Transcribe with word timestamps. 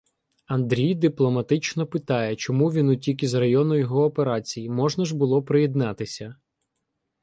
Андрій 0.45 0.95
"дипломатично" 0.95 1.87
питає, 1.87 2.35
чому 2.35 2.71
він 2.71 2.89
утік 2.89 3.23
із 3.23 3.33
району 3.33 3.75
його 3.77 4.03
операцій, 4.05 4.69
можна 4.69 5.05
ж 5.05 5.15
було 5.17 5.43
приєднатися. 5.43 6.35